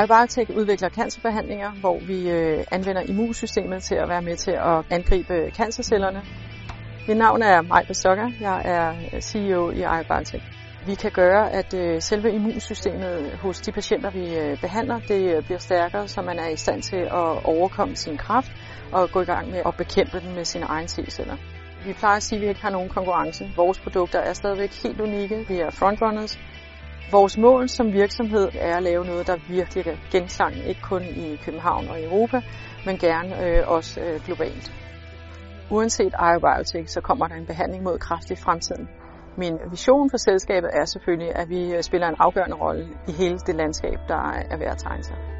[0.00, 5.50] iBiotech udvikler cancerbehandlinger, hvor vi øh, anvender immunsystemet til at være med til at angribe
[5.56, 6.22] cancercellerne.
[7.08, 8.30] Mit navn er Maja Stokker.
[8.40, 10.44] Jeg er øh, CEO i iBiotech.
[10.86, 15.44] Vi kan gøre, at øh, selve immunsystemet hos de patienter, vi øh, behandler, det øh,
[15.44, 18.52] bliver stærkere, så man er i stand til at overkomme sin kraft
[18.92, 21.36] og gå i gang med at bekæmpe den med sine egne T-celler.
[21.86, 23.52] Vi plejer at sige, at vi ikke har nogen konkurrence.
[23.56, 25.44] Vores produkter er stadigvæk helt unikke.
[25.48, 26.38] Vi er frontrunners.
[27.10, 31.36] Vores mål som virksomhed er at lave noget, der virkelig er genklang, ikke kun i
[31.44, 32.40] København og Europa,
[32.86, 34.72] men gerne øh, også øh, globalt.
[35.70, 38.88] Uanset iBiotech, så kommer der en behandling mod kræft i fremtiden.
[39.36, 43.38] Min vision for selskabet er selvfølgelig, at vi øh, spiller en afgørende rolle i hele
[43.38, 45.31] det landskab, der er ved at tegne sig.